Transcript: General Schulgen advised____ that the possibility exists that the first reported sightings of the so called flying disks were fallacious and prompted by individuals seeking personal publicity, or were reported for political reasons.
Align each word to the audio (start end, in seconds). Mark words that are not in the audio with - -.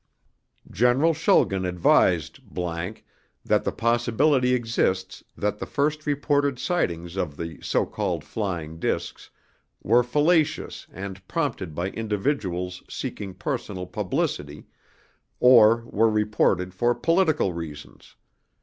General 0.71 1.13
Schulgen 1.13 1.63
advised____ 1.63 2.41
that 3.45 3.63
the 3.63 3.71
possibility 3.71 4.51
exists 4.55 5.23
that 5.37 5.59
the 5.59 5.67
first 5.67 6.07
reported 6.07 6.57
sightings 6.57 7.15
of 7.15 7.37
the 7.37 7.61
so 7.61 7.85
called 7.85 8.23
flying 8.23 8.79
disks 8.79 9.29
were 9.83 10.01
fallacious 10.01 10.87
and 10.91 11.23
prompted 11.27 11.75
by 11.75 11.91
individuals 11.91 12.81
seeking 12.89 13.35
personal 13.35 13.85
publicity, 13.85 14.65
or 15.39 15.83
were 15.85 16.09
reported 16.09 16.73
for 16.73 16.95
political 16.95 17.53
reasons. 17.53 18.15